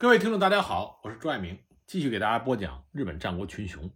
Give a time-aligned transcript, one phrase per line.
[0.00, 3.90] 各位听众，大家好，我是朱爱明，继续给大家播讲日本战国群雄。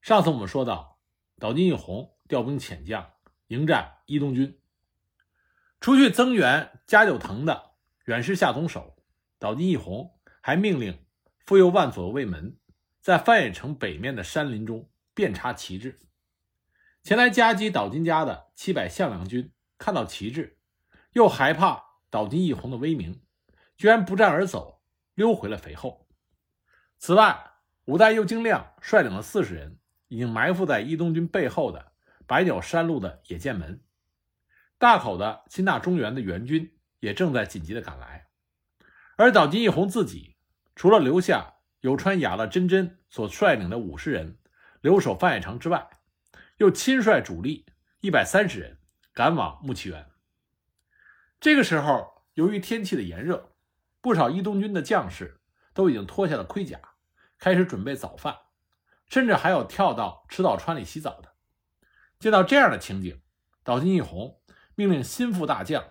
[0.00, 0.98] 上次我们说到，
[1.38, 3.10] 岛津义弘调兵遣将
[3.48, 4.58] 迎战伊东军，
[5.78, 7.72] 除去增援加久藤的
[8.06, 8.96] 远师下总守，
[9.38, 10.10] 岛津义弘
[10.40, 11.04] 还命令
[11.44, 12.56] 妇幼万左卫门
[13.02, 16.00] 在翻野城北面的山林中遍插旗帜。
[17.02, 20.56] 前来夹击岛津家的七百项梁军看到旗帜，
[21.12, 23.22] 又害怕岛津义弘的威名，
[23.76, 24.79] 居然不战而走。
[25.14, 26.06] 溜回了肥后。
[26.98, 27.52] 此外，
[27.86, 29.78] 五代右京亮率领了四十人，
[30.08, 31.92] 已经埋伏在伊东军背后的
[32.26, 33.82] 百鸟山路的野见门。
[34.78, 38.28] 大口的新大中原的援军也正在紧急的赶来。
[39.16, 40.36] 而岛津义弘自己，
[40.76, 44.38] 除了留下有川雅乐真真所率领的五十人
[44.80, 45.88] 留守范野城之外，
[46.58, 47.66] 又亲率主力
[48.00, 48.78] 一百三十人
[49.12, 50.06] 赶往木崎原。
[51.40, 53.49] 这个时候，由于天气的炎热。
[54.00, 55.40] 不少伊东军的将士
[55.74, 56.80] 都已经脱下了盔甲，
[57.38, 58.36] 开始准备早饭，
[59.08, 61.34] 甚至还有跳到池岛川里洗澡的。
[62.18, 63.20] 见到这样的情景，
[63.62, 64.40] 岛津义弘
[64.74, 65.84] 命令心腹大将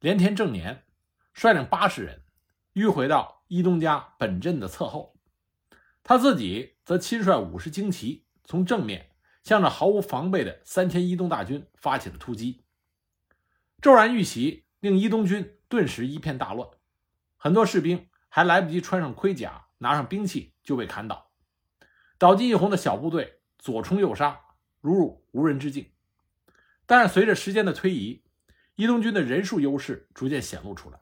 [0.00, 0.84] 连田正年
[1.32, 2.24] 率领八十人
[2.74, 5.16] 迂回到伊东家本阵的侧后，
[6.02, 9.10] 他自己则亲率五十精骑从正面
[9.42, 12.64] 向着毫无防备的三千伊东大军发起了突击。
[13.80, 16.68] 骤然遇袭，令伊东军顿时一片大乱。
[17.40, 21.30] 很多士兵还来不及穿上盔甲、拿上兵器，就被砍倒。
[22.18, 24.40] 岛津义弘的小部队左冲右杀，
[24.80, 25.92] 如入无人之境。
[26.84, 28.24] 但是随着时间的推移，
[28.74, 30.98] 伊东军的人数优势逐渐显露出来。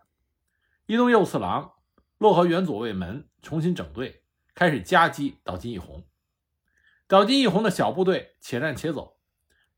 [0.84, 1.72] 伊东右次郎
[2.18, 4.22] 洛河原左卫门重新整队，
[4.54, 6.06] 开始夹击岛津义弘。
[7.06, 9.16] 岛津义弘的小部队且战且走，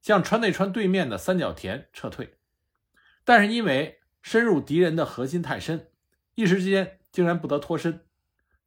[0.02, 2.38] 向川内川对面的三角田撤退。
[3.24, 5.87] 但是因为深入敌人的核心太深。
[6.38, 8.06] 一时之间竟然不得脱身。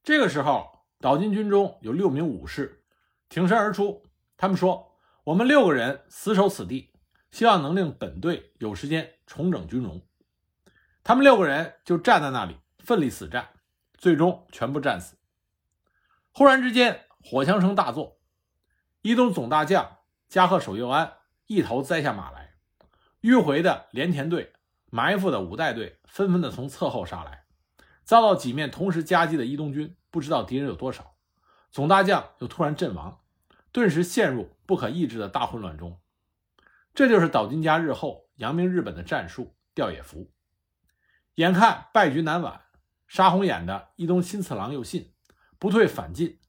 [0.03, 2.83] 这个时候，岛津军中有六名武士
[3.29, 4.05] 挺身而出，
[4.35, 6.91] 他们说：“我们六个人死守此地，
[7.31, 10.05] 希望能令本队有时间重整军容。”
[11.01, 13.47] 他们六个人就站在那里奋力死战，
[13.97, 15.15] 最终全部战死。
[16.33, 18.19] 忽然之间，火枪声大作，
[19.01, 22.55] 伊东总大将加贺守右安一头栽下马来，
[23.21, 24.51] 迂回的连田队、
[24.89, 27.45] 埋伏的五代队纷纷的从侧后杀来。
[28.11, 31.15] 遭到几面同时夹击的伊东军，不知道敌人有多少，
[31.71, 33.21] 总大将又突然阵亡，
[33.71, 35.97] 顿时陷入不可抑制的大混乱中。
[36.93, 40.29] 这就是岛津家日后扬名日本的战术——吊野伏。
[41.35, 42.59] 眼看败局难挽，
[43.07, 45.13] 杀红眼的伊东新次郎又信
[45.57, 46.41] 不退反进，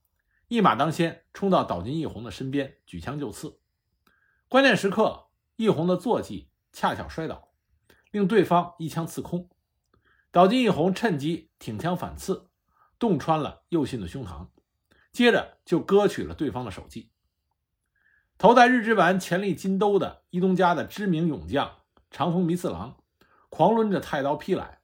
[0.48, 3.60] 一马当先冲到岛津义弘的身边，举枪就刺。
[4.48, 7.52] 关键时刻，义弘的坐骑恰巧摔倒，
[8.10, 9.48] 令对方一枪刺空。
[10.32, 12.48] 岛津义弘趁机挺枪反刺，
[12.98, 14.48] 洞穿了右信的胸膛，
[15.12, 17.12] 接着就割取了对方的首级。
[18.38, 22.96] 头戴日之丸前立金兜的伊东家的知名勇将长风弥次郎，
[23.50, 24.80] 狂抡着太刀劈来。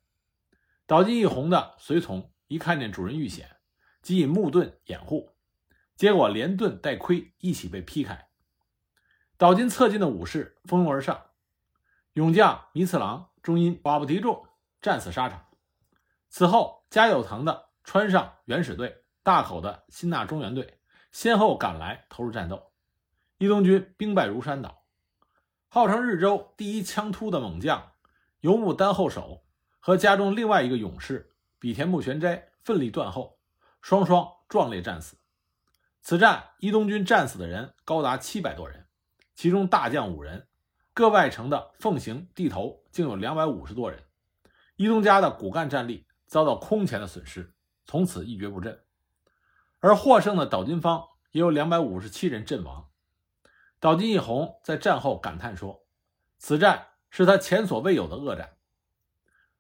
[0.87, 3.57] 岛津义弘的随从一看见主人遇险，
[4.03, 5.31] 即以木盾掩护，
[5.97, 8.29] 结果连盾带盔一起被劈开。
[9.39, 11.31] 岛津侧进的武士蜂拥而上，
[12.13, 14.47] 勇将弥次郎终因寡不敌众。
[14.81, 15.47] 战死沙场。
[16.29, 20.79] 此后，加有藤的川上原始队、大口的新纳中原队
[21.11, 22.71] 先后赶来投入战斗，
[23.39, 24.85] 伊东军兵败如山倒。
[25.69, 27.93] 号称日州第一枪突的猛将
[28.41, 29.43] 游牧丹后守
[29.81, 33.39] 和家中另外一个勇士比田木玄斋奋力断后，
[33.83, 35.17] 双双壮烈战死。
[36.01, 38.87] 此战，伊东军战死的人高达七百多人，
[39.35, 40.47] 其中大将五人，
[40.95, 44.05] 各外城的奉行地头竟有两百五十多人。
[44.79, 47.53] 伊东家的骨干战力遭到空前的损失，
[47.85, 48.81] 从此一蹶不振。
[49.81, 52.89] 而获胜的岛津方也有两百五十七人阵亡。
[53.81, 55.85] 岛津义弘在战后感叹说
[56.39, 58.57] ：“此战是他前所未有的恶战。”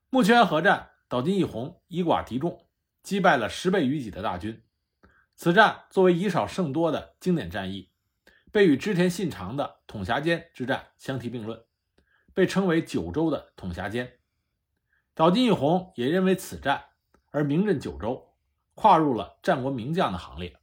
[0.09, 2.69] 木泉河战，岛津义弘以寡敌众，
[3.03, 4.63] 击败了十倍于己的大军。
[5.35, 7.91] 此战作为以少胜多的经典战役，
[8.53, 11.61] 被与织田信长的统辖间之战相提并论，
[12.33, 14.18] 被称为九州的统辖间。
[15.19, 16.85] 岛津义弘也认为此战
[17.33, 18.37] 而名震九州，
[18.77, 20.57] 跨入了战国名将的行列。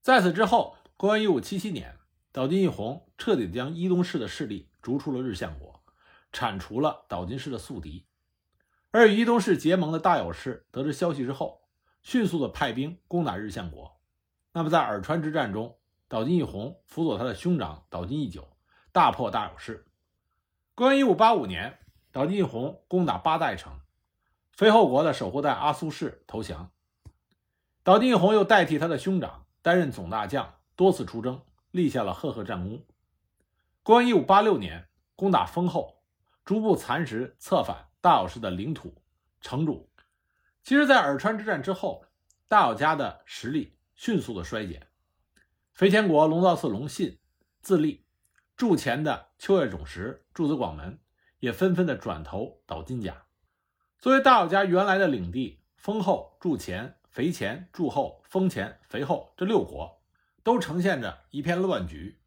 [0.00, 1.96] 在此之后，公元一五七七年，
[2.32, 5.80] 岛津义弘彻底将伊东氏的势力逐出了日向国，
[6.32, 8.04] 铲除了岛津氏的宿敌。
[8.90, 11.62] 而与伊东氏结盟的大友氏得知消息之后，
[12.02, 14.00] 迅速的派兵攻打日向国。
[14.52, 15.78] 那么在耳川之战中，
[16.08, 18.56] 岛津义弘辅佐他的兄长岛津义久，
[18.90, 19.86] 大破大友氏。
[20.74, 21.76] 公元一五八五年。
[22.12, 23.72] 岛津义弘攻打八代城，
[24.52, 26.72] 肥后国的守护代阿苏氏投降。
[27.84, 31.40] 岛津义弘又代替他的兄长担任总大将，多次出征，
[31.70, 32.84] 立下了赫赫战功。
[33.84, 36.02] 公元一五八六年，攻打丰后，
[36.44, 39.00] 逐步蚕食、策反大友氏的领土、
[39.40, 39.88] 城主。
[40.64, 42.04] 其实，在尔川之战之后，
[42.48, 44.88] 大友家的实力迅速的衰减。
[45.72, 47.18] 肥前国龙造寺隆信
[47.62, 48.04] 自立，
[48.56, 50.98] 筑前的秋月种实、柱子广门
[51.40, 53.24] 也纷纷的转投岛津家。
[53.98, 60.00] 作为大友家原来的领地，丰后、筑前、肥前、筑后、丰前、肥后这六国，
[60.42, 62.18] 都呈现着一片乱局。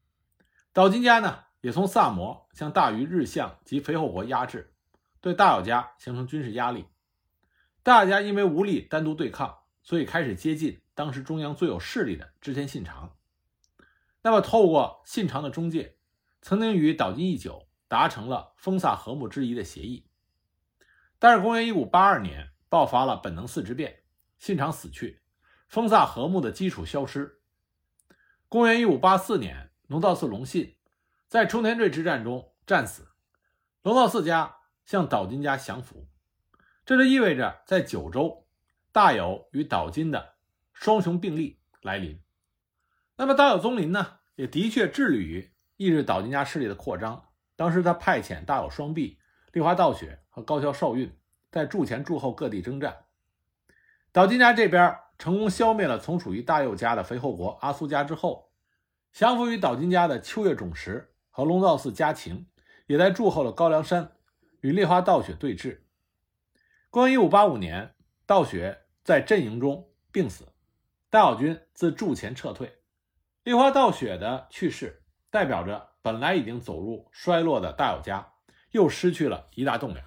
[0.71, 4.73] 岛津家呢，也从萨摩向大隅日向及肥后国压制，
[5.21, 6.85] 对大友家形成军事压力。
[7.81, 13.15] 大家因为无力单独对抗，所以开始接近当时中央最有势力的织田信长。
[14.21, 15.97] 那么，透过信长的中介，
[16.41, 20.07] 曾经与岛津义久达成了封萨和睦之谊的协议。
[21.19, 24.01] 但是，公元一五八二年爆发了本能寺之变，
[24.39, 25.21] 信长死去，
[25.67, 27.39] 封萨和睦的基础消失。
[28.49, 30.75] 公元一五八四年，龙造寺隆信
[31.27, 33.09] 在冲田坠之战中战死，
[33.83, 36.07] 龙造寺家向岛津家降服。
[36.83, 38.47] 这就意味着，在九州，
[38.91, 40.33] 大有与岛津的
[40.73, 42.19] 双雄并立来临。
[43.17, 47.29] 那么，大有宗麟呢，也的确致力于抑制岛津家势力的扩张。
[47.63, 49.17] 当时，他派遣大有双臂、
[49.53, 51.17] 立花道雪和高桥少运
[51.49, 53.05] 在筑前、筑后各地征战。
[54.11, 58.51] 岛津家这边成功消灭了从属于大右家的肥后国阿苏家之后，
[59.13, 62.47] 降服于岛津家的秋月种实和龙造寺家晴，
[62.85, 64.11] 也在筑后的高梁山
[64.59, 65.83] 与立花道雪对峙。
[66.89, 67.95] 公元一五八五年，
[68.25, 70.49] 道雪在阵营中病死，
[71.09, 72.79] 大友军自筑前撤退。
[73.45, 78.33] 立花道雪的去世，代表着本来已经走入衰落的大友家
[78.71, 80.05] 又失去了一大栋梁。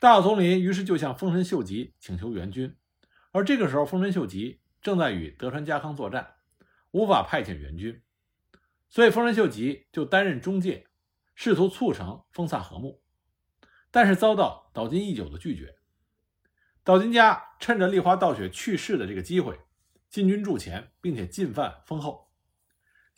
[0.00, 2.74] 大友宗麟于是就向丰臣秀吉请求援军，
[3.30, 6.36] 而这个时候丰臣秀吉正在与德川家康作战，
[6.92, 8.02] 无法派遣援军，
[8.88, 10.86] 所以丰臣秀吉就担任中介，
[11.34, 13.02] 试图促成封萨和睦。
[13.90, 15.76] 但是遭到岛津义久的拒绝。
[16.82, 19.60] 岛津家趁着立花道雪去世的这个机会，
[20.08, 22.29] 进军筑前，并且进犯丰后。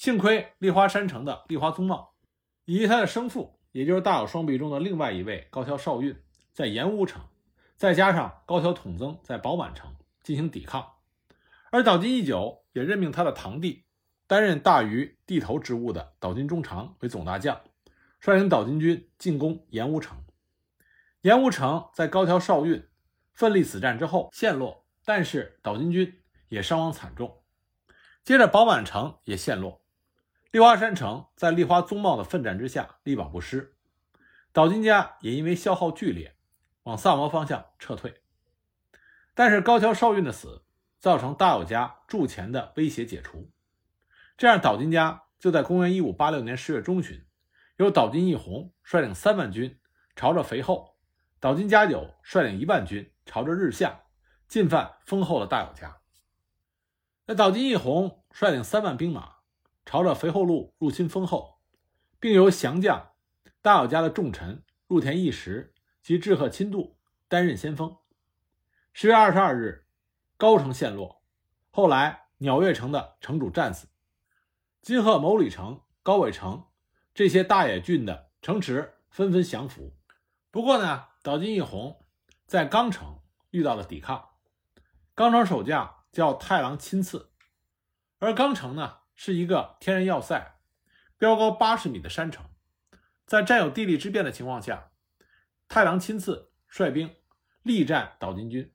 [0.03, 2.17] 幸亏立花山城的立花宗茂
[2.65, 6.21] 以及他的生父，也就是大友双臂中的另外一位高桥少运，
[6.53, 7.23] 在岩屋城，
[7.77, 9.95] 再加上高桥统增在宝满城
[10.25, 10.95] 进行抵抗。
[11.71, 13.85] 而岛津义久也任命他的堂弟
[14.27, 17.61] 担任大隅地头职务的岛津忠长为总大将，
[18.19, 20.25] 率领岛津军进攻岩屋城。
[21.21, 22.89] 岩屋城在高桥少运
[23.35, 27.45] 奋力死战之后陷落，但是岛津军也伤亡惨重。
[28.25, 29.82] 接着宝满城也陷落，
[30.53, 33.75] 立花山城在立花宗茂的奋战之下力保不失。
[34.53, 36.37] 岛津家也因为消耗剧烈，
[36.83, 38.21] 往萨摩方向撤退。
[39.33, 40.63] 但是高桥少运的死
[40.99, 43.51] 造成大友家筑前的威胁解除，
[44.37, 47.25] 这样岛津家就在公元一五八六年十月中旬，
[47.79, 49.81] 由岛津义弘率领三万军
[50.15, 50.99] 朝着肥后。
[51.41, 54.03] 岛津家久率领一万军朝着日向
[54.49, 55.97] 进犯丰后的大友家。
[57.25, 59.37] 那岛津义弘率领三万兵马
[59.85, 61.59] 朝着肥后路入侵丰后，
[62.19, 63.13] 并由降将
[63.61, 66.99] 大友家的重臣入田义时及志贺亲度
[67.29, 67.97] 担任先锋。
[68.93, 69.87] 十月二十二日，
[70.37, 71.23] 高城陷落。
[71.71, 73.89] 后来鸟月城的城主战死，
[74.81, 76.67] 金贺牟里城、高尾城
[77.15, 79.95] 这些大野郡的城池纷纷降服。
[80.51, 81.07] 不过呢。
[81.25, 82.05] 岛津义弘
[82.49, 83.21] 在冈城
[83.51, 84.31] 遇到了抵抗，
[85.15, 87.31] 冈城守将叫太郎亲次，
[88.19, 90.59] 而冈城呢是一个天然要塞，
[91.19, 92.47] 标高八十米的山城，
[93.27, 94.91] 在占有地利之便的情况下，
[95.69, 97.15] 太郎亲自率兵
[97.63, 98.73] 力战岛津军，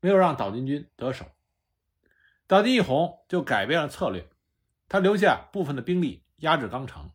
[0.00, 1.26] 没有让岛津军得手。
[2.46, 4.28] 岛津义弘就改变了策略，
[4.88, 7.10] 他留下部分的兵力压制冈城，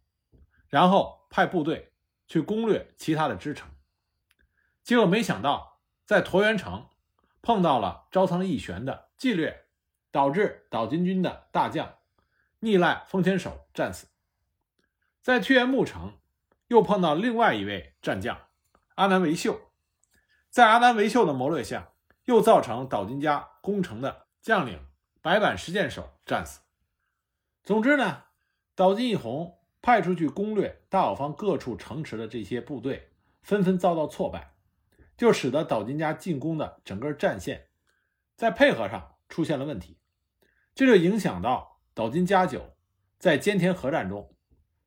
[0.67, 1.93] 然后派部队
[2.27, 3.69] 去攻略其他的支城。
[4.83, 6.89] 结果没想到，在椭圆城
[7.41, 9.67] 碰到了朝仓义玄的计略，
[10.11, 11.98] 导致岛津军的大将
[12.59, 14.07] 逆赖丰前守战死。
[15.21, 16.17] 在屈原木城
[16.67, 18.47] 又碰到另外一位战将
[18.95, 19.71] 阿南惟秀，
[20.49, 21.91] 在阿南惟秀的谋略下，
[22.25, 24.85] 又造成岛津家攻城的将领
[25.21, 26.61] 白板实践手战死。
[27.63, 28.23] 总之呢，
[28.75, 33.11] 岛津义弘派出去攻略大友方各处城池的这些部队，
[33.41, 34.55] 纷纷遭到挫败。
[35.17, 37.67] 就使得岛津家进攻的整个战线，
[38.37, 39.99] 在配合上出现了问题，
[40.73, 41.68] 这就影响到
[41.99, 42.77] 岛津家久
[43.17, 44.33] 在兼田合战中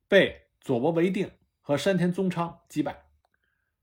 [0.07, 1.29] 被佐伯为定
[1.61, 3.05] 和山田宗昌击败。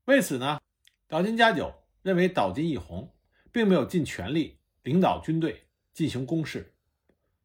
[0.03, 0.59] 为此呢，
[1.07, 3.15] 岛津家久认为岛津义弘
[3.49, 6.75] 并没有尽全力领导军队进行攻势，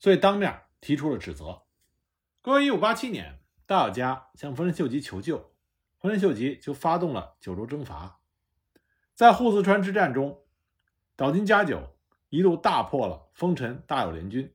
[0.01, 1.63] 所以当面提出了指责。
[2.43, 5.53] 公元一五八七年，大小家向丰臣秀吉求救，
[6.01, 8.19] 丰臣秀吉就发动了九州征伐。
[9.15, 10.41] 在户泗川之战中，
[11.15, 11.95] 岛津家久
[12.29, 14.53] 一度大破了丰臣大友联军。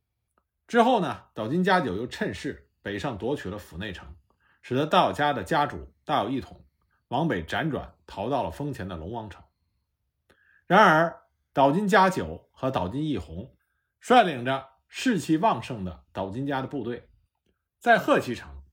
[0.71, 4.15] 之后呢，岛津家久又趁势北上夺取了府内城，
[4.61, 6.63] 使得大友家的家主大友一统
[7.09, 9.43] 往北辗转逃到了丰前的龙王城。
[10.67, 13.53] 然而，岛津家久和岛津义弘
[13.99, 17.09] 率领着士气旺盛的岛津家的部队。
[17.77, 18.63] 在鹤崎城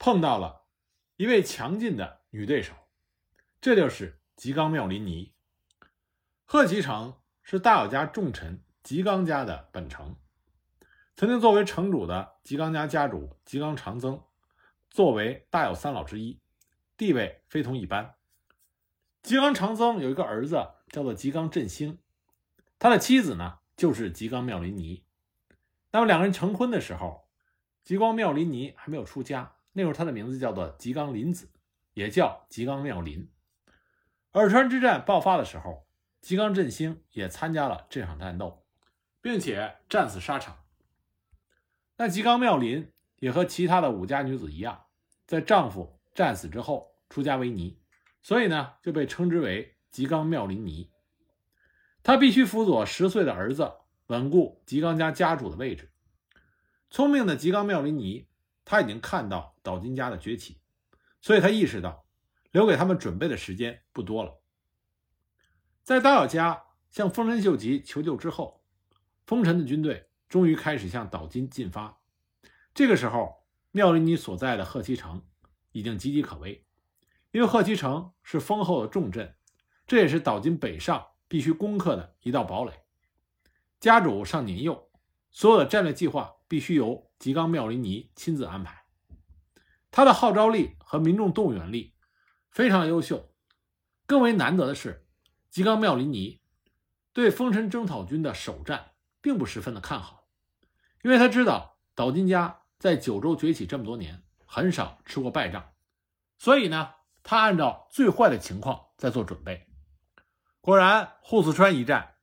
[0.00, 0.64] 碰到了
[1.14, 2.74] 一位强劲的女对手，
[3.60, 5.32] 这就是吉冈妙林尼。
[6.44, 10.16] 鹤崎城是大友家重臣吉冈家的本城，
[11.20, 14.22] 曾经作为城主的吉冈家家主吉冈长增，
[14.88, 16.40] 作为大友三老之一，
[16.96, 18.14] 地位非同一般。
[19.22, 21.98] 吉冈长增有一个儿子叫做吉冈振兴，
[22.78, 25.04] 他的妻子呢就是吉冈妙林尼。
[25.90, 27.28] 那么两个人成婚的时候。
[27.84, 31.50] 吉冈妙林尼还没有出家，那会儿他的名字叫做吉冈林子，
[31.92, 33.30] 也叫吉冈妙林。
[34.32, 35.86] 耳川之战爆发的时候，
[36.22, 38.64] 吉冈振兴也参加了这场战斗，
[39.20, 40.59] 并且战死沙场。
[42.00, 44.86] 那吉冈妙林也和其他的武家女子一样，
[45.26, 47.78] 在丈夫战死之后出家为尼，
[48.22, 50.90] 所以呢就被称之为吉冈妙林尼。
[52.02, 53.70] 她必须辅佐十岁的儿子，
[54.06, 55.92] 稳固吉冈家家主的位置。
[56.88, 58.26] 聪明的吉冈妙林尼，
[58.64, 60.58] 他已经看到岛津家的崛起，
[61.20, 62.06] 所以他意识到
[62.50, 64.40] 留给他们准备的时间不多了。
[65.82, 68.64] 在大友家向丰臣秀吉求救之后，
[69.26, 72.00] 丰臣的军队终于开始向岛津进发。
[72.72, 75.22] 这个时候，妙林尼所在的鹤崎城
[75.72, 76.64] 已经岌岌可危，
[77.32, 79.36] 因为鹤崎城是丰厚的重镇，
[79.86, 82.72] 这也是岛津北上必须攻克的一道堡垒。
[83.78, 84.88] 家主尚年幼，
[85.30, 86.36] 所有的战略计划。
[86.50, 88.82] 必须由吉冈妙林尼亲自安排，
[89.92, 91.94] 他的号召力和民众动员力
[92.50, 93.32] 非常优秀。
[94.04, 95.06] 更为难得的是，
[95.48, 96.40] 吉冈妙林尼
[97.12, 100.19] 对丰臣征讨军的首战并不十分的看好，
[101.02, 105.64] 因为他知道岛津家在九州崛起这么多年，很少吃过败仗，
[106.38, 109.66] 所以呢，他按照最坏的情况在做准备。
[110.60, 112.16] 果然，户泗川一战，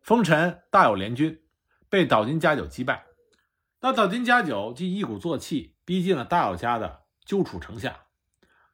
[0.00, 1.42] 丰臣大友联军
[1.88, 3.04] 被岛津家久击败。
[3.80, 8.06] 那岛津家久即一鼓作气逼近了大友家的鸠楚城下，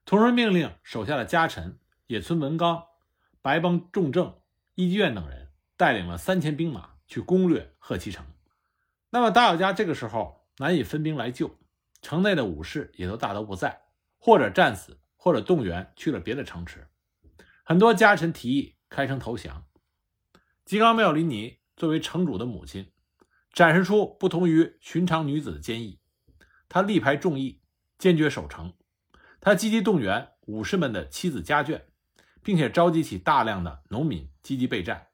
[0.04, 2.84] 同时命令手下的家臣野村文纲、
[3.40, 4.38] 白帮重政、
[4.74, 8.24] 伊集院等人带领了三千兵马去攻略鹤崎城。
[9.10, 11.58] 那么大友家这个时候难以分兵来救，
[12.00, 13.82] 城内的武士也都大都不在，
[14.18, 16.88] 或者战死，或者动员去了别的城池。
[17.64, 19.66] 很多家臣提议开城投降。
[20.64, 22.92] 吉冈妙林尼作为城主的母亲。
[23.52, 25.98] 展示出不同于寻常女子的坚毅，
[26.68, 27.60] 她力排众议，
[27.98, 28.74] 坚决守城。
[29.40, 31.82] 她积极动员武士们的妻子家眷，
[32.44, 35.08] 并且召集起大量的农民积极备战。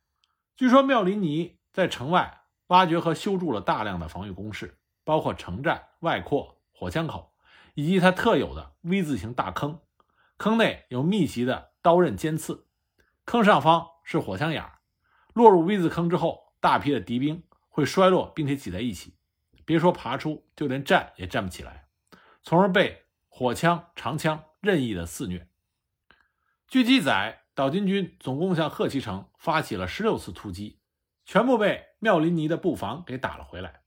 [0.54, 7.32] 据说妙林尼在城外挖掘和修筑了大量的防御工事，包括城寨、外扩、火枪口，
[7.74, 9.80] 以及它特有的 V 字形大坑。
[10.36, 12.66] 坑内有密集的刀刃尖刺，
[13.24, 14.78] 坑上方是火枪眼儿
[15.32, 17.42] 落入 V 字坑之后，大批的敌兵。
[17.68, 19.18] 会衰落，并且挤在一起，
[19.66, 21.88] 别说爬出，就连站也站不起来，
[22.42, 25.46] 从而被火枪、长枪任意的肆虐。
[26.66, 30.78] 据记载，岛津军总共向鹤崎城发起了十六次突击，
[31.26, 33.82] 全部被妙林尼的布防给打了回来。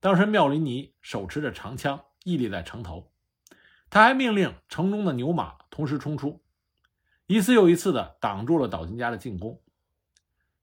[0.00, 3.12] 当时妙林尼手持着长枪，屹立在城头，
[3.90, 6.42] 他还命令城中的牛马同时冲出，
[7.26, 9.60] 一次又一次地挡住了岛津家的进攻。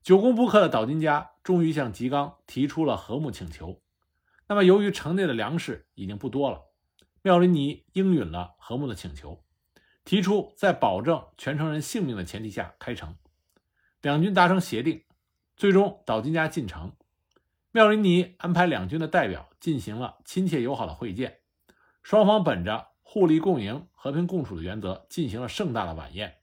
[0.02, 3.82] 久攻不克的岛津家终于向吉冈提出了和睦请求。
[4.48, 6.64] 那么，由于城内的粮食已经不多了，
[7.22, 9.44] 妙林尼应允了和睦的请求，
[10.04, 13.16] 提出在保证全城人性命的前提下开城。
[14.02, 15.04] 两军达成协定，
[15.58, 16.94] 最终岛津家进城。
[17.72, 21.40] 妙林尼安排两军的代表进行了亲切友好的会见，
[22.04, 26.38] 双方本着互利共赢、和平共处的原则进行了盛大的晚宴。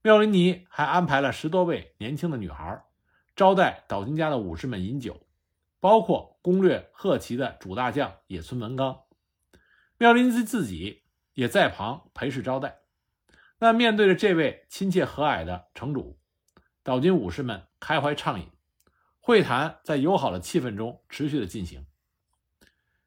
[0.00, 2.82] 妙林尼还安排了十多位年轻的女孩，
[3.36, 5.26] 招待岛津家的武士们饮酒，
[5.78, 9.02] 包括攻略鹤崎的主大将野村文纲。
[9.98, 11.02] 妙林尼自己
[11.34, 12.78] 也在旁陪侍招待。
[13.58, 16.18] 那面对着这位亲切和蔼的城主，
[16.82, 18.50] 岛津武士们开怀畅饮，
[19.20, 21.86] 会谈在友好的气氛中持续的进行。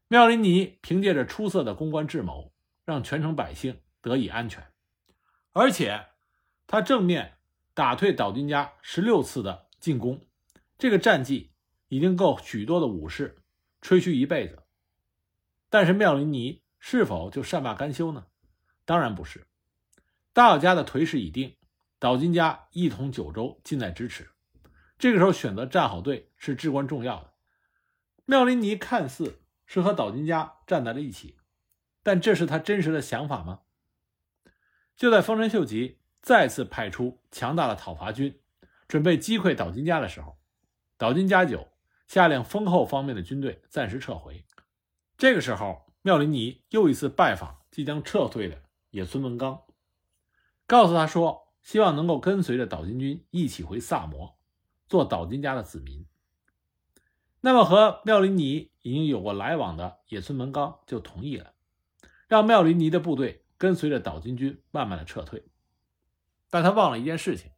[0.07, 2.53] 妙林尼凭借着出色的公关智谋，
[2.85, 4.65] 让全城百姓得以安全，
[5.51, 6.07] 而且。
[6.67, 7.37] 他正面
[7.75, 10.19] 打退岛津家十六次的进攻，
[10.79, 11.51] 这个战绩
[11.89, 13.37] 已经够许多的武士
[13.81, 14.63] 吹嘘一辈子。
[15.69, 18.25] 但是妙林尼是否就善罢甘休呢？
[18.83, 19.45] 当然不是。
[20.33, 21.55] 大友家的颓势已定，
[21.99, 24.29] 岛津家一统九州近在咫尺。
[24.97, 27.33] 这个时候选择站好队是至关重要的。
[28.25, 31.37] 妙林尼看似是和岛津家站在了一起，
[32.01, 33.61] 但这是他真实的想法吗？
[34.95, 38.39] 就在丰臣秀吉再次派出强大的讨伐军，
[38.87, 40.37] 准备击溃岛津家的时候，
[40.97, 41.67] 岛津家久
[42.07, 44.45] 下令丰后方面的军队暂时撤回。
[45.17, 49.63] 这个时候，妙林尼又一次拜访即将撤退的野村文刚，
[50.65, 54.37] 告诉他说，希望能够跟随着岛津军一起回萨摩，
[54.87, 56.05] 做岛津家的子民。
[57.41, 61.51] 那么，和妙林尼已经有过来往的野村文刚就同意了，
[62.29, 63.41] 让妙林尼的部队。
[63.57, 65.45] 跟随着岛津军慢慢的撤退，
[66.49, 67.51] 但他忘了一件事情：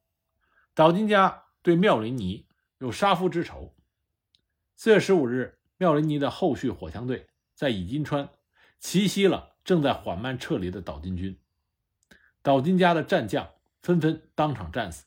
[0.76, 2.46] 岛津家对妙林尼
[2.78, 3.76] 有杀夫之仇。
[4.76, 8.30] 四月十五日，妙林尼的后续火枪队在乙金川
[8.80, 11.40] 奇袭了正在缓慢撤离的岛津军，
[12.44, 13.50] 岛津家的战将
[13.88, 15.06] 纷纷当场战死，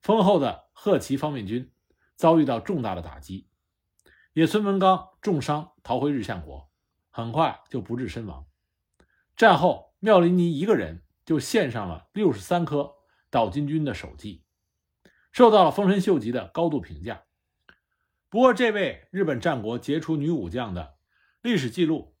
[0.00, 1.70] 丰后的鹤崎方面军
[2.16, 3.46] 遭遇到重大的打击，
[4.32, 6.70] 野村文刚重伤逃回日向国，
[7.10, 8.46] 很快就不治身亡。
[9.36, 9.90] 战后。
[10.02, 12.94] 妙林尼一个人就献上了六十三颗
[13.28, 14.42] 岛津军的首级，
[15.30, 17.24] 受到了丰臣秀吉的高度评价。
[18.30, 20.96] 不过，这位日本战国杰出女武将的
[21.42, 22.16] 历史记录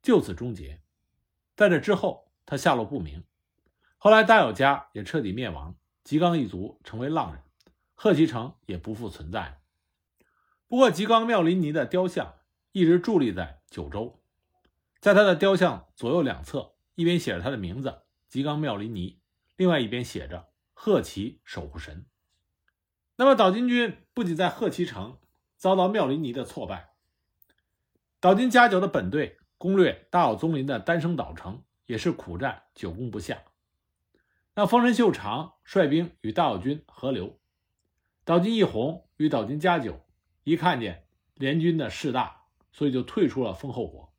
[0.00, 0.80] 就此终结。
[1.56, 3.24] 在这之后，她下落不明。
[4.04, 7.42] 后来，大友家也彻底灭亡，吉冈一族成为浪人，
[7.94, 9.62] 鹤崎城也不复存在。
[10.68, 12.34] 不过，吉冈妙林尼的雕像
[12.72, 14.20] 一直伫立在九州，
[15.00, 16.74] 在他的雕像左右两侧。
[16.96, 19.22] 一边写着他的名字吉冈妙林尼，
[19.56, 22.04] 另外一边写着鹤崎守护神。
[23.16, 25.16] 那么岛津军不仅在鹤崎城
[25.56, 26.90] 遭到妙林尼的挫败，
[28.20, 33.42] 岛津家久的本队攻略大岛宗麟的丹生岛城也是苦战，久攻不下。
[34.54, 37.38] 那丰臣秀长率兵与大岛军合流，
[38.24, 40.04] 岛津义弘与岛津家久
[40.44, 44.12] 一看见联军的势大，所以就退出了丰后国，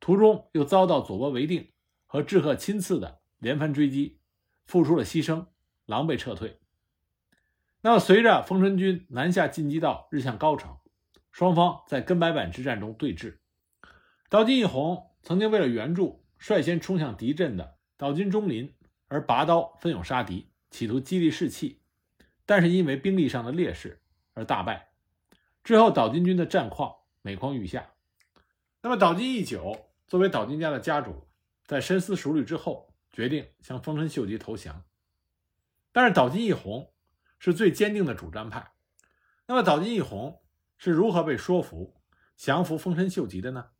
[0.00, 1.68] 途中又遭到佐伯为定。
[2.12, 4.18] 和志贺亲赐的连番追击，
[4.66, 5.46] 付出了牺牲，
[5.86, 6.58] 狼狈撤退。
[7.82, 10.76] 那么，随着丰臣军南下进击到日向高城，
[11.30, 13.38] 双方在根白坂之战中对峙。
[14.28, 18.74] 岛津义弘曾经为了援助率先冲向敌阵的岛津忠林
[19.10, 21.80] 而拔刀奋勇杀敌，企图激励士气，
[22.46, 24.00] 但是因为兵力上的劣势
[24.34, 24.92] 而大败。
[25.64, 27.90] 之后，岛津军的战况每况愈下。
[28.80, 31.26] 那么，岛津义久作为岛津家的家主。
[31.66, 34.84] 在深思熟虑之后，决定向丰臣秀吉投降。
[35.92, 36.92] 但是岛津义弘
[37.38, 38.72] 是最坚定的主战派。
[39.46, 40.40] 那么岛津义弘
[40.78, 42.00] 是如何被说服
[42.36, 43.70] 降服丰臣秀吉的呢？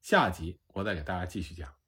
[0.00, 1.81] 下集我再给大家继续讲。